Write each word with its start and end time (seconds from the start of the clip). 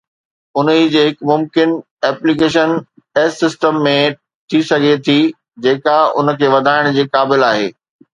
انهي 0.59 0.85
جي 0.93 1.01
هڪ 1.07 1.27
ممڪن 1.31 1.73
ايپليڪيشن 2.07 2.71
ايس 3.23 3.35
سسٽم 3.41 3.77
۾ 3.89 3.93
ٿي 4.53 4.63
سگهي 4.71 4.95
ٿي 5.09 5.15
جيڪا 5.67 5.99
ان 6.23 6.33
کي 6.41 6.51
وڌائڻ 6.55 6.91
جي 6.97 7.05
قابل 7.17 7.47
آهي 7.51 7.69